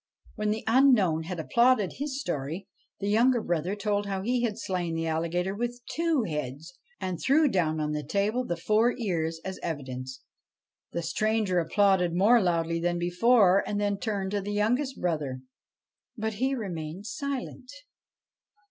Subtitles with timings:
[0.33, 2.67] When the unknown had applauded his story
[2.99, 7.47] the younger brother told how he had slain the alligator with two heads, and threw
[7.47, 10.23] down on the table the four ears as evidence.
[10.91, 15.41] The stranger applauded more loudly than before, and then turned to the youngest brother;
[16.17, 17.69] but he remained silent.